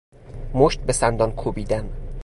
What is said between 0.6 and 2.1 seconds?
به سندان کوبیدن